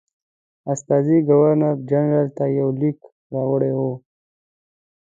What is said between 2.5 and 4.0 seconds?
یو لیک راوړی وو.